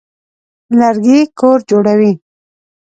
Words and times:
لرګي 0.79 1.19
کور 1.39 1.59
جوړوي. 1.69 2.11